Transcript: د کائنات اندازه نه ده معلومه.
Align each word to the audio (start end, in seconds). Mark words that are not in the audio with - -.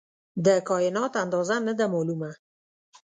د 0.45 0.47
کائنات 0.69 1.13
اندازه 1.23 1.57
نه 1.67 1.73
ده 1.79 1.85
معلومه. 1.93 2.31